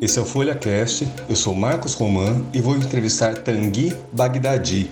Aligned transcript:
Esse 0.00 0.18
é 0.18 0.22
o 0.22 0.24
Folha 0.24 0.54
Cast. 0.54 1.06
Eu 1.28 1.36
sou 1.36 1.54
Marcos 1.54 1.92
Roman 1.92 2.42
e 2.54 2.60
vou 2.62 2.74
entrevistar 2.74 3.34
Tanguy 3.34 3.94
Bagdadi, 4.10 4.90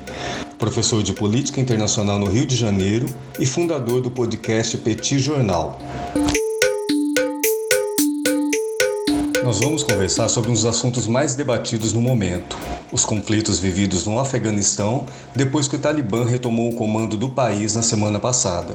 professor 0.59 1.03
de 1.03 1.15
Política 1.15 1.63
Internacional 1.63 2.19
no 2.19 2.27
Rio 2.27 2.45
de 2.45 2.55
Janeiro 2.55 3.07
e 3.41 3.47
fundador 3.47 4.03
do 4.03 4.11
podcast 4.11 4.77
Petit 4.77 5.19
Jornal. 5.19 5.81
Nós 9.43 9.61
vamos 9.61 9.83
conversar 9.83 10.29
sobre 10.29 10.51
um 10.51 10.53
dos 10.53 10.67
assuntos 10.67 11.07
mais 11.07 11.35
debatidos 11.35 11.95
no 11.95 12.03
momento: 12.03 12.59
os 12.93 13.07
conflitos 13.07 13.59
vividos 13.59 14.05
no 14.05 14.19
Afeganistão 14.19 15.07
depois 15.35 15.67
que 15.67 15.77
o 15.77 15.79
Talibã 15.79 16.27
retomou 16.27 16.69
o 16.69 16.77
comando 16.77 17.17
do 17.17 17.31
país 17.31 17.75
na 17.75 17.83
semana 17.83 18.21
passada. 18.21 18.75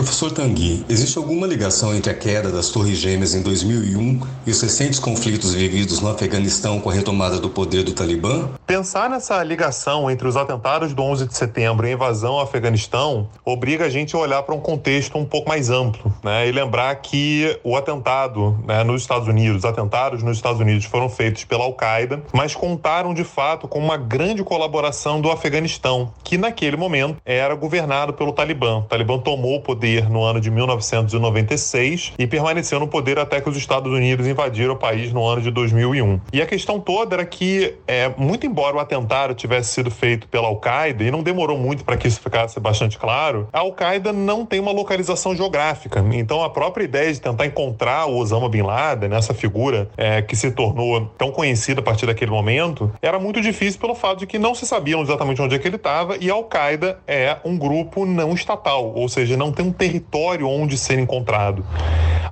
Professor 0.00 0.32
Tanguy, 0.32 0.82
existe 0.88 1.18
alguma 1.18 1.46
ligação 1.46 1.94
entre 1.94 2.10
a 2.10 2.14
queda 2.14 2.50
das 2.50 2.70
Torres 2.70 2.96
Gêmeas 2.96 3.34
em 3.34 3.42
2001 3.42 4.20
e 4.46 4.50
os 4.50 4.58
recentes 4.62 4.98
conflitos 4.98 5.52
vividos 5.52 6.00
no 6.00 6.08
Afeganistão 6.08 6.80
com 6.80 6.88
a 6.88 6.92
retomada 6.94 7.38
do 7.38 7.50
poder 7.50 7.82
do 7.82 7.92
Talibã? 7.92 8.48
Pensar 8.70 9.10
nessa 9.10 9.42
ligação 9.42 10.08
entre 10.08 10.28
os 10.28 10.36
atentados 10.36 10.94
do 10.94 11.02
11 11.02 11.26
de 11.26 11.36
setembro 11.36 11.88
e 11.88 11.90
a 11.90 11.94
invasão 11.94 12.34
ao 12.34 12.42
Afeganistão 12.42 13.28
obriga 13.44 13.86
a 13.86 13.88
gente 13.88 14.14
a 14.14 14.18
olhar 14.20 14.44
para 14.44 14.54
um 14.54 14.60
contexto 14.60 15.18
um 15.18 15.24
pouco 15.24 15.48
mais 15.48 15.70
amplo, 15.70 16.14
né? 16.22 16.46
E 16.46 16.52
lembrar 16.52 16.94
que 16.94 17.58
o 17.64 17.76
atentado 17.76 18.56
né, 18.64 18.84
nos 18.84 19.02
Estados 19.02 19.26
Unidos, 19.26 19.56
os 19.56 19.64
atentados 19.64 20.22
nos 20.22 20.36
Estados 20.36 20.60
Unidos 20.60 20.84
foram 20.84 21.08
feitos 21.08 21.42
pela 21.42 21.64
Al-Qaeda, 21.64 22.22
mas 22.32 22.54
contaram 22.54 23.12
de 23.12 23.24
fato 23.24 23.66
com 23.66 23.80
uma 23.80 23.96
grande 23.96 24.44
colaboração 24.44 25.20
do 25.20 25.32
Afeganistão, 25.32 26.14
que 26.22 26.38
naquele 26.38 26.76
momento 26.76 27.16
era 27.24 27.56
governado 27.56 28.12
pelo 28.12 28.32
Talibã. 28.32 28.78
O 28.78 28.82
Talibã 28.82 29.18
tomou 29.18 29.56
o 29.56 29.62
poder 29.62 30.08
no 30.08 30.22
ano 30.22 30.40
de 30.40 30.48
1996 30.48 32.12
e 32.16 32.24
permaneceu 32.24 32.78
no 32.78 32.86
poder 32.86 33.18
até 33.18 33.40
que 33.40 33.48
os 33.48 33.56
Estados 33.56 33.92
Unidos 33.92 34.28
invadiram 34.28 34.74
o 34.74 34.78
país 34.78 35.12
no 35.12 35.26
ano 35.26 35.42
de 35.42 35.50
2001. 35.50 36.20
E 36.32 36.40
a 36.40 36.46
questão 36.46 36.78
toda 36.78 37.16
era 37.16 37.26
que, 37.26 37.74
é, 37.88 38.08
muito 38.16 38.46
embora 38.46 38.59
o 38.60 38.80
atentado 38.80 39.34
tivesse 39.34 39.72
sido 39.72 39.90
feito 39.90 40.28
pela 40.28 40.48
Al-Qaeda, 40.48 41.04
e 41.04 41.10
não 41.10 41.22
demorou 41.22 41.58
muito 41.58 41.84
para 41.84 41.96
que 41.96 42.06
isso 42.06 42.20
ficasse 42.20 42.58
bastante 42.60 42.98
claro, 42.98 43.48
a 43.52 43.60
Al-Qaeda 43.60 44.12
não 44.12 44.44
tem 44.44 44.60
uma 44.60 44.72
localização 44.72 45.34
geográfica. 45.34 46.04
Então, 46.12 46.42
a 46.42 46.50
própria 46.50 46.84
ideia 46.84 47.12
de 47.12 47.20
tentar 47.20 47.46
encontrar 47.46 48.06
o 48.06 48.16
Osama 48.16 48.48
Bin 48.48 48.62
Laden, 48.62 49.14
essa 49.14 49.32
figura 49.32 49.88
é, 49.96 50.22
que 50.22 50.36
se 50.36 50.50
tornou 50.50 51.06
tão 51.16 51.30
conhecida 51.30 51.80
a 51.80 51.82
partir 51.82 52.06
daquele 52.06 52.30
momento, 52.30 52.92
era 53.00 53.18
muito 53.18 53.40
difícil 53.40 53.80
pelo 53.80 53.94
fato 53.94 54.18
de 54.20 54.26
que 54.26 54.38
não 54.38 54.54
se 54.54 54.66
sabiam 54.66 55.02
exatamente 55.02 55.40
onde 55.40 55.54
é 55.54 55.58
que 55.58 55.66
ele 55.66 55.76
estava 55.76 56.16
e 56.18 56.30
a 56.30 56.34
Al-Qaeda 56.34 56.98
é 57.06 57.38
um 57.44 57.56
grupo 57.56 58.04
não 58.04 58.34
estatal, 58.34 58.92
ou 58.94 59.08
seja, 59.08 59.36
não 59.36 59.52
tem 59.52 59.64
um 59.64 59.72
território 59.72 60.48
onde 60.48 60.76
ser 60.76 60.98
encontrado. 60.98 61.64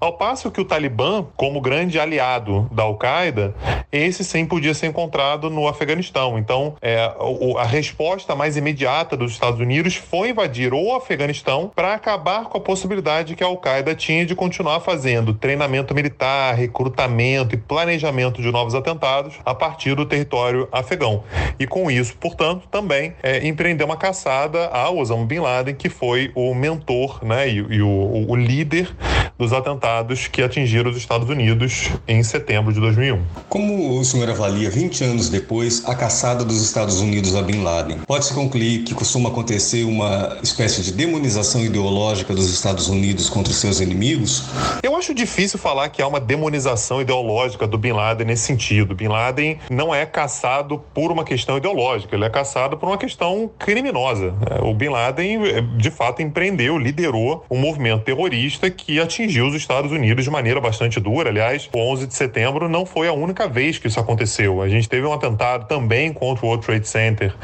Ao 0.00 0.12
passo 0.12 0.50
que 0.50 0.60
o 0.60 0.64
Talibã, 0.64 1.26
como 1.36 1.60
grande 1.60 1.98
aliado 1.98 2.68
da 2.70 2.84
Al-Qaeda, 2.84 3.52
esse 3.90 4.22
sim 4.22 4.46
podia 4.46 4.72
ser 4.72 4.86
encontrado 4.86 5.50
no 5.50 5.66
Afeganistão. 5.66 6.38
Então, 6.38 6.76
é, 6.80 7.12
a 7.58 7.64
resposta 7.64 8.36
mais 8.36 8.56
imediata 8.56 9.16
dos 9.16 9.32
Estados 9.32 9.58
Unidos 9.58 9.96
foi 9.96 10.30
invadir 10.30 10.72
o 10.72 10.94
Afeganistão 10.94 11.72
para 11.74 11.94
acabar 11.94 12.44
com 12.44 12.58
a 12.58 12.60
possibilidade 12.60 13.34
que 13.34 13.42
a 13.42 13.46
Al-Qaeda 13.48 13.92
tinha 13.94 14.24
de 14.24 14.36
continuar 14.36 14.80
fazendo 14.80 15.34
treinamento 15.34 15.92
militar, 15.94 16.54
recrutamento 16.54 17.56
e 17.56 17.58
planejamento 17.58 18.40
de 18.40 18.52
novos 18.52 18.76
atentados 18.76 19.34
a 19.44 19.54
partir 19.54 19.96
do 19.96 20.06
território 20.06 20.68
afegão. 20.70 21.24
E 21.58 21.66
com 21.66 21.90
isso, 21.90 22.16
portanto, 22.18 22.68
também 22.70 23.14
é, 23.20 23.44
empreender 23.46 23.82
uma 23.82 23.96
caçada 23.96 24.68
ao 24.68 24.98
Osama 24.98 25.26
Bin 25.26 25.40
Laden, 25.40 25.74
que 25.74 25.88
foi 25.88 26.30
o 26.36 26.54
mentor 26.54 27.24
né, 27.24 27.48
e, 27.48 27.56
e 27.56 27.82
o, 27.82 28.26
o 28.28 28.36
líder 28.36 28.94
dos 29.36 29.52
atentados 29.52 29.87
que 30.30 30.42
atingiram 30.42 30.90
os 30.90 30.96
Estados 30.96 31.28
Unidos 31.28 31.90
em 32.06 32.22
setembro 32.22 32.72
de 32.72 32.80
2001. 32.80 33.22
Como 33.48 33.98
o 33.98 34.04
senhor 34.04 34.28
avalia, 34.28 34.70
20 34.70 35.04
anos 35.04 35.28
depois, 35.28 35.82
a 35.86 35.94
caçada 35.94 36.44
dos 36.44 36.62
Estados 36.62 37.00
Unidos 37.00 37.34
a 37.34 37.42
Bin 37.42 37.62
Laden? 37.62 37.98
Pode-se 38.06 38.34
concluir 38.34 38.84
que 38.84 38.94
costuma 38.94 39.28
acontecer 39.28 39.84
uma 39.84 40.38
espécie 40.42 40.82
de 40.82 40.92
demonização 40.92 41.64
ideológica 41.64 42.34
dos 42.34 42.52
Estados 42.52 42.88
Unidos 42.88 43.30
contra 43.30 43.50
os 43.50 43.58
seus 43.58 43.80
inimigos? 43.80 44.44
Eu 44.82 44.96
acho 44.96 45.14
difícil 45.14 45.58
falar 45.58 45.88
que 45.88 46.02
há 46.02 46.06
uma 46.06 46.20
demonização 46.20 47.00
ideológica 47.00 47.66
do 47.66 47.78
Bin 47.78 47.92
Laden 47.92 48.26
nesse 48.26 48.44
sentido. 48.44 48.94
Bin 48.94 49.08
Laden 49.08 49.58
não 49.70 49.94
é 49.94 50.04
caçado 50.04 50.82
por 50.92 51.10
uma 51.10 51.24
questão 51.24 51.56
ideológica, 51.56 52.14
ele 52.14 52.24
é 52.24 52.30
caçado 52.30 52.76
por 52.76 52.88
uma 52.88 52.98
questão 52.98 53.50
criminosa. 53.58 54.34
O 54.62 54.74
Bin 54.74 54.88
Laden, 54.88 55.38
de 55.76 55.90
fato, 55.90 56.20
empreendeu, 56.20 56.76
liderou 56.76 57.44
um 57.50 57.58
movimento 57.58 58.04
terrorista 58.04 58.70
que 58.70 59.00
atingiu 59.00 59.38
atingiu 59.38 59.46
os 59.46 59.54
Estados 59.54 59.77
Unidos 59.86 60.24
de 60.24 60.30
maneira 60.30 60.60
bastante 60.60 61.00
dura. 61.00 61.30
Aliás, 61.30 61.68
o 61.72 61.78
11 61.78 62.06
de 62.06 62.14
setembro 62.14 62.68
não 62.68 62.84
foi 62.84 63.08
a 63.08 63.12
única 63.12 63.48
vez 63.48 63.78
que 63.78 63.86
isso 63.86 64.00
aconteceu. 64.00 64.62
A 64.62 64.68
gente 64.68 64.88
teve 64.88 65.06
um 65.06 65.12
atentado 65.12 65.66
também 65.66 66.12
contra 66.12 66.44
o 66.44 66.48
World 66.48 66.64
Trade 66.64 66.88
Center 66.88 67.34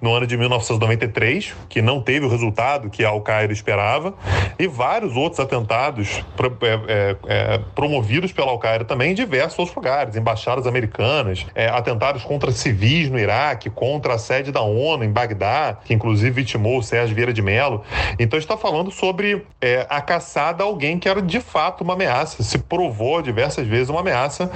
no 0.00 0.12
ano 0.12 0.26
de 0.26 0.36
1993, 0.36 1.54
que 1.68 1.80
não 1.80 2.00
teve 2.00 2.26
o 2.26 2.28
resultado 2.28 2.90
que 2.90 3.04
a 3.04 3.08
Al-Qaeda 3.08 3.52
esperava, 3.52 4.14
e 4.58 4.66
vários 4.66 5.16
outros 5.16 5.40
atentados 5.40 6.22
é, 6.62 6.66
é, 6.88 7.16
é, 7.26 7.60
promovidos 7.74 8.30
pela 8.30 8.50
Al-Qaeda 8.50 8.84
também 8.84 9.12
em 9.12 9.14
diversos 9.14 9.58
outros 9.58 9.74
lugares, 9.74 10.14
embaixadas 10.14 10.66
americanas, 10.66 11.46
é, 11.54 11.68
atentados 11.68 12.22
contra 12.22 12.52
civis 12.52 13.10
no 13.10 13.18
Iraque, 13.18 13.70
contra 13.70 14.14
a 14.14 14.18
sede 14.18 14.52
da 14.52 14.60
ONU 14.60 15.04
em 15.04 15.10
Bagdá, 15.10 15.78
que 15.84 15.94
inclusive 15.94 16.30
vitimou 16.30 16.78
o 16.78 16.82
Sérgio 16.82 17.14
Vieira 17.14 17.32
de 17.32 17.40
Mello. 17.40 17.82
Então 18.18 18.38
está 18.38 18.56
falando 18.56 18.90
sobre 18.90 19.44
é, 19.60 19.86
a 19.88 20.02
caçada 20.02 20.62
a 20.62 20.66
alguém 20.66 20.98
que 20.98 21.08
era 21.08 21.22
de 21.22 21.40
fato 21.40 21.73
uma 21.82 21.94
ameaça, 21.94 22.42
se 22.42 22.58
provou 22.58 23.22
diversas 23.22 23.66
vezes 23.66 23.88
uma 23.88 24.00
ameaça 24.00 24.50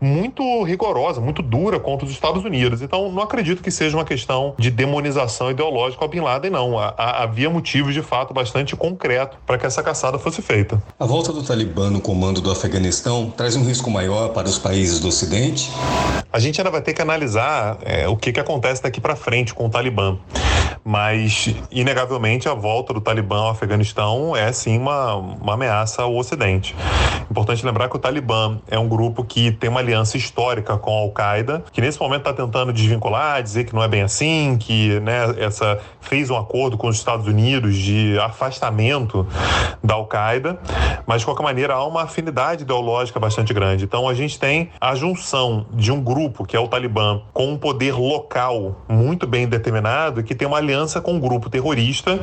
muito 0.00 0.62
rigorosa, 0.64 1.20
muito 1.20 1.42
dura 1.42 1.78
contra 1.78 2.06
os 2.06 2.12
Estados 2.12 2.44
Unidos. 2.44 2.82
Então, 2.82 3.12
não 3.12 3.22
acredito 3.22 3.62
que 3.62 3.70
seja 3.70 3.96
uma 3.96 4.04
questão 4.04 4.54
de 4.58 4.70
demonização 4.70 5.50
ideológica 5.50 6.04
ao 6.04 6.08
Bin 6.08 6.20
Laden, 6.20 6.50
não. 6.50 6.78
Havia 6.78 7.50
motivos 7.50 7.94
de 7.94 8.02
fato 8.02 8.32
bastante 8.34 8.74
concretos 8.74 9.38
para 9.46 9.58
que 9.58 9.66
essa 9.66 9.82
caçada 9.82 10.18
fosse 10.18 10.42
feita. 10.42 10.82
A 10.98 11.06
volta 11.06 11.32
do 11.32 11.42
Talibã 11.42 11.90
no 11.90 12.00
comando 12.00 12.40
do 12.40 12.50
Afeganistão 12.50 13.32
traz 13.36 13.56
um 13.56 13.64
risco 13.64 13.90
maior 13.90 14.30
para 14.30 14.48
os 14.48 14.58
países 14.58 14.98
do 14.98 15.08
Ocidente? 15.08 15.70
A 16.32 16.38
gente 16.38 16.60
ainda 16.60 16.70
vai 16.70 16.80
ter 16.80 16.94
que 16.94 17.02
analisar 17.02 17.78
é, 17.82 18.08
o 18.08 18.16
que, 18.16 18.32
que 18.32 18.40
acontece 18.40 18.82
daqui 18.82 19.00
para 19.00 19.14
frente 19.14 19.54
com 19.54 19.66
o 19.66 19.70
Talibã 19.70 20.18
mas 20.84 21.54
inegavelmente 21.70 22.48
a 22.48 22.54
volta 22.54 22.92
do 22.92 23.00
Talibã 23.00 23.38
ao 23.38 23.50
Afeganistão 23.50 24.36
é 24.36 24.52
sim 24.52 24.78
uma, 24.78 25.14
uma 25.14 25.54
ameaça 25.54 26.02
ao 26.02 26.14
Ocidente. 26.14 26.74
Importante 27.34 27.66
lembrar 27.66 27.88
que 27.88 27.96
o 27.96 27.98
Talibã 27.98 28.60
é 28.70 28.78
um 28.78 28.86
grupo 28.86 29.24
que 29.24 29.50
tem 29.50 29.68
uma 29.68 29.80
aliança 29.80 30.16
histórica 30.16 30.78
com 30.78 30.96
a 30.96 31.00
Al-Qaeda, 31.00 31.64
que 31.72 31.80
nesse 31.80 31.98
momento 31.98 32.20
está 32.20 32.32
tentando 32.32 32.72
desvincular, 32.72 33.42
dizer 33.42 33.64
que 33.64 33.74
não 33.74 33.82
é 33.82 33.88
bem 33.88 34.02
assim, 34.02 34.56
que 34.56 35.00
né, 35.00 35.34
essa 35.38 35.80
fez 36.00 36.30
um 36.30 36.36
acordo 36.36 36.78
com 36.78 36.86
os 36.86 36.96
Estados 36.96 37.26
Unidos 37.26 37.74
de 37.74 38.16
afastamento 38.20 39.26
da 39.82 39.94
Al-Qaeda, 39.94 40.60
mas 41.08 41.22
de 41.22 41.24
qualquer 41.24 41.42
maneira 41.42 41.74
há 41.74 41.84
uma 41.84 42.04
afinidade 42.04 42.62
ideológica 42.62 43.18
bastante 43.18 43.52
grande. 43.52 43.82
Então 43.82 44.08
a 44.08 44.14
gente 44.14 44.38
tem 44.38 44.70
a 44.80 44.94
junção 44.94 45.66
de 45.72 45.90
um 45.90 46.00
grupo 46.00 46.46
que 46.46 46.56
é 46.56 46.60
o 46.60 46.68
Talibã 46.68 47.20
com 47.32 47.48
um 47.48 47.58
poder 47.58 47.94
local 47.94 48.76
muito 48.88 49.26
bem 49.26 49.48
determinado 49.48 50.22
que 50.22 50.36
tem 50.36 50.46
uma 50.46 50.58
aliança 50.58 51.00
com 51.00 51.14
um 51.14 51.18
grupo 51.18 51.50
terrorista 51.50 52.16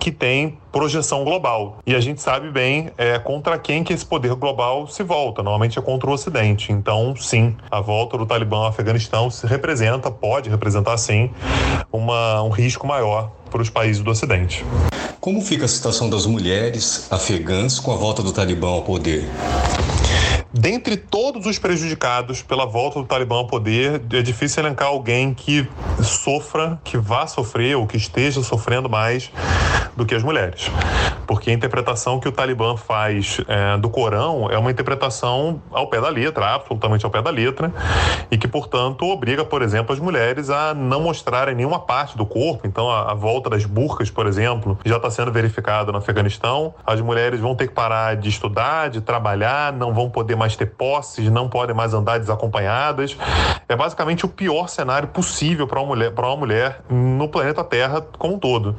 que 0.00 0.10
tem 0.10 0.58
projeção 0.72 1.22
global. 1.22 1.78
E 1.86 1.94
a 1.94 2.00
gente 2.00 2.20
sabe 2.20 2.50
bem 2.50 2.90
é, 2.98 3.20
contra 3.20 3.56
quem 3.56 3.84
que 3.84 3.92
esse 3.92 4.04
poder 4.04 4.34
global 4.34 4.47
se 4.88 5.02
volta. 5.02 5.42
Normalmente 5.42 5.78
é 5.78 5.82
contra 5.82 6.08
o 6.08 6.12
Ocidente. 6.12 6.72
Então, 6.72 7.14
sim, 7.16 7.56
a 7.70 7.80
volta 7.80 8.16
do 8.16 8.26
Talibã 8.26 8.58
ao 8.58 8.66
Afeganistão 8.66 9.30
se 9.30 9.46
representa, 9.46 10.10
pode 10.10 10.48
representar, 10.48 10.96
sim, 10.96 11.30
uma, 11.92 12.42
um 12.42 12.50
risco 12.50 12.86
maior 12.86 13.30
para 13.50 13.62
os 13.62 13.70
países 13.70 14.02
do 14.02 14.10
Ocidente. 14.10 14.64
Como 15.20 15.40
fica 15.40 15.64
a 15.64 15.68
situação 15.68 16.08
das 16.08 16.26
mulheres 16.26 17.10
afegãs 17.10 17.78
com 17.80 17.92
a 17.92 17.96
volta 17.96 18.22
do 18.22 18.32
Talibã 18.32 18.68
ao 18.68 18.82
poder? 18.82 19.28
Dentre 20.52 20.96
todos 20.96 21.46
os 21.46 21.58
prejudicados 21.58 22.42
pela 22.42 22.64
volta 22.64 22.98
do 22.98 23.06
Talibã 23.06 23.36
ao 23.36 23.46
poder, 23.46 24.00
é 24.12 24.22
difícil 24.22 24.64
elencar 24.64 24.88
alguém 24.88 25.34
que 25.34 25.68
sofra, 26.02 26.80
que 26.82 26.96
vá 26.96 27.26
sofrer 27.26 27.76
ou 27.76 27.86
que 27.86 27.96
esteja 27.96 28.42
sofrendo 28.42 28.88
mais 28.88 29.30
do 29.94 30.06
que 30.06 30.14
as 30.14 30.22
mulheres. 30.22 30.70
Porque 31.28 31.50
a 31.50 31.52
interpretação 31.52 32.18
que 32.18 32.26
o 32.26 32.32
Talibã 32.32 32.74
faz 32.74 33.38
é, 33.46 33.76
do 33.76 33.90
Corão 33.90 34.50
é 34.50 34.56
uma 34.56 34.70
interpretação 34.70 35.60
ao 35.70 35.86
pé 35.86 36.00
da 36.00 36.08
letra, 36.08 36.54
absolutamente 36.54 37.04
ao 37.04 37.10
pé 37.10 37.20
da 37.20 37.28
letra, 37.28 37.70
e 38.30 38.38
que, 38.38 38.48
portanto, 38.48 39.04
obriga, 39.04 39.44
por 39.44 39.60
exemplo, 39.60 39.92
as 39.92 40.00
mulheres 40.00 40.48
a 40.48 40.72
não 40.72 41.02
mostrarem 41.02 41.54
nenhuma 41.54 41.80
parte 41.80 42.16
do 42.16 42.24
corpo. 42.24 42.66
Então, 42.66 42.90
a, 42.90 43.12
a 43.12 43.14
volta 43.14 43.50
das 43.50 43.66
burcas, 43.66 44.10
por 44.10 44.26
exemplo, 44.26 44.78
já 44.86 44.96
está 44.96 45.10
sendo 45.10 45.30
verificado 45.30 45.92
no 45.92 45.98
Afeganistão. 45.98 46.74
As 46.86 46.98
mulheres 47.02 47.38
vão 47.40 47.54
ter 47.54 47.68
que 47.68 47.74
parar 47.74 48.16
de 48.16 48.30
estudar, 48.30 48.88
de 48.88 49.02
trabalhar, 49.02 49.70
não 49.74 49.92
vão 49.92 50.08
poder 50.08 50.34
mais 50.34 50.56
ter 50.56 50.66
posses, 50.66 51.30
não 51.30 51.46
podem 51.46 51.76
mais 51.76 51.92
andar 51.92 52.18
desacompanhadas. 52.18 53.18
É 53.68 53.76
basicamente 53.76 54.24
o 54.24 54.28
pior 54.30 54.66
cenário 54.66 55.08
possível 55.08 55.66
para 55.66 55.78
uma 55.78 55.88
mulher, 55.88 56.10
uma 56.16 56.36
mulher 56.36 56.80
no 56.88 57.28
planeta 57.28 57.62
Terra 57.62 58.00
como 58.16 58.36
um 58.36 58.38
todo. 58.38 58.74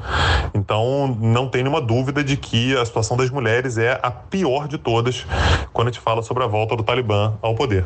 Então, 0.51 1.15
não 1.19 1.47
tem 1.47 1.61
nenhuma 1.61 1.79
dúvida 1.79 2.23
de 2.23 2.38
que 2.39 2.75
a 2.75 2.85
situação 2.85 3.15
das 3.15 3.29
mulheres 3.29 3.77
é 3.77 3.99
a 4.01 4.09
pior 4.09 4.67
de 4.67 4.77
todas 4.77 5.25
quando 5.71 5.89
a 5.89 5.91
gente 5.91 6.01
fala 6.01 6.23
sobre 6.23 6.43
a 6.43 6.47
volta 6.47 6.75
do 6.75 6.83
Talibã 6.83 7.33
ao 7.41 7.53
poder. 7.53 7.85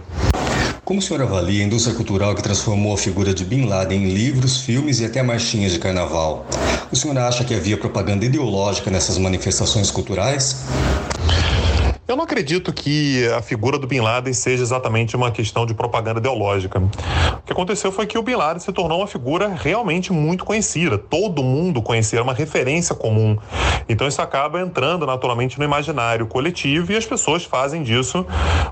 Como 0.85 0.99
o 0.99 1.01
senhor 1.01 1.21
avalia 1.21 1.63
a 1.63 1.65
indústria 1.65 1.95
cultural 1.95 2.35
que 2.35 2.43
transformou 2.43 2.93
a 2.93 2.97
figura 2.97 3.33
de 3.33 3.45
Bin 3.45 3.65
Laden 3.67 4.03
em 4.03 4.13
livros, 4.13 4.57
filmes 4.57 4.99
e 4.99 5.05
até 5.05 5.23
marchinhas 5.23 5.71
de 5.71 5.79
carnaval? 5.79 6.45
O 6.91 6.95
senhor 6.95 7.17
acha 7.17 7.43
que 7.45 7.55
havia 7.55 7.77
propaganda 7.77 8.25
ideológica 8.25 8.91
nessas 8.91 9.17
manifestações 9.17 9.89
culturais? 9.89 10.65
Eu 12.13 12.17
não 12.17 12.25
acredito 12.25 12.71
que 12.71 13.27
a 13.29 13.41
figura 13.41 13.79
do 13.79 13.87
Bin 13.87 13.99
Laden 13.99 14.33
seja 14.33 14.61
exatamente 14.61 15.15
uma 15.15 15.31
questão 15.31 15.65
de 15.65 15.73
propaganda 15.73 16.19
ideológica. 16.19 16.79
O 16.79 17.41
que 17.43 17.51
aconteceu 17.51 17.91
foi 17.91 18.05
que 18.05 18.15
o 18.19 18.21
Bin 18.21 18.35
Laden 18.35 18.59
se 18.59 18.71
tornou 18.71 18.99
uma 18.99 19.07
figura 19.07 19.47
realmente 19.47 20.13
muito 20.13 20.45
conhecida. 20.45 20.95
Todo 20.95 21.41
mundo 21.41 21.81
conhecia, 21.81 22.19
era 22.19 22.23
uma 22.23 22.35
referência 22.35 22.93
comum. 22.93 23.35
Então 23.89 24.07
isso 24.07 24.21
acaba 24.21 24.61
entrando 24.61 25.07
naturalmente 25.07 25.57
no 25.57 25.65
imaginário 25.65 26.27
coletivo 26.27 26.91
e 26.91 26.95
as 26.95 27.03
pessoas 27.03 27.45
fazem 27.45 27.81
disso 27.81 28.23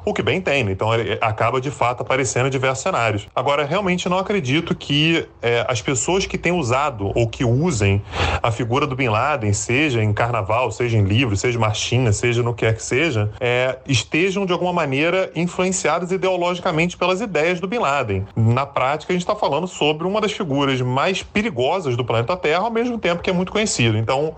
o 0.06 0.14
que 0.14 0.22
bem 0.22 0.38
entendem. 0.38 0.72
Então 0.72 0.94
ele 0.94 1.18
acaba 1.20 1.60
de 1.60 1.72
fato 1.72 2.02
aparecendo 2.02 2.46
em 2.46 2.52
diversos 2.52 2.84
cenários. 2.84 3.28
Agora, 3.36 3.66
realmente 3.66 4.08
não 4.08 4.20
acredito 4.20 4.76
que 4.76 5.28
é, 5.42 5.66
as 5.68 5.82
pessoas 5.82 6.28
que 6.28 6.38
têm 6.38 6.52
usado 6.52 7.12
ou 7.16 7.28
que 7.28 7.44
usem 7.44 8.04
a 8.44 8.52
figura 8.52 8.86
do 8.86 8.96
Bin 8.96 9.10
Laden, 9.10 9.52
seja 9.52 10.04
em 10.04 10.14
carnaval, 10.14 10.72
seja 10.72 10.96
em 10.96 11.04
livro, 11.04 11.36
seja 11.36 11.58
em 11.58 11.62
marchinha, 11.62 12.14
seja 12.14 12.44
no 12.44 12.54
que 12.54 12.62
quer 12.62 12.76
que 12.76 12.84
seja, 12.84 13.31
é, 13.40 13.78
estejam 13.88 14.46
de 14.46 14.54
alguma 14.54 14.74
maneira 14.74 15.32
influenciadas 15.36 16.12
ideologicamente 16.12 16.98
pelas 16.98 17.22
ideias 17.22 17.60
do 17.60 17.68
Bin 17.68 17.80
Laden. 17.80 18.26
Na 18.36 18.66
prática, 18.66 19.12
a 19.12 19.16
gente 19.16 19.24
está 19.24 19.36
falando 19.36 19.68
sobre 19.68 20.08
uma 20.08 20.22
das 20.22 20.32
figuras 20.32 20.80
mais 20.82 21.24
perigosas 21.24 21.96
do 21.96 22.06
planeta 22.06 22.36
Terra, 22.38 22.64
ao 22.64 22.72
mesmo 22.72 22.98
tempo 22.98 23.22
que 23.22 23.30
é 23.30 23.34
muito 23.34 23.52
conhecido. 23.52 23.98
Então, 23.98 24.36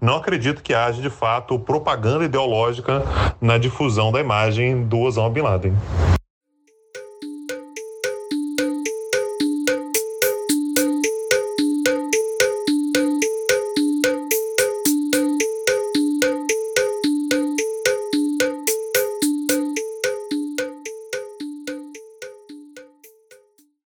não 0.00 0.16
acredito 0.16 0.62
que 0.62 0.74
haja 0.74 1.00
de 1.00 1.10
fato 1.10 1.58
propaganda 1.58 2.24
ideológica 2.24 3.02
na 3.40 3.58
difusão 3.58 4.12
da 4.12 4.20
imagem 4.20 4.82
do 4.84 5.00
Osama 5.00 5.30
Bin 5.30 5.42
Laden. 5.42 6.15